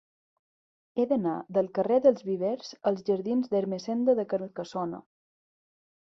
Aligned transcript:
He 1.01 1.03
d'anar 1.09 1.33
del 1.57 1.67
carrer 1.77 1.99
dels 2.05 2.23
Vivers 2.29 2.71
als 2.91 3.03
jardins 3.09 3.51
d'Ermessenda 3.51 4.15
de 4.21 4.25
Carcassona. 4.31 5.03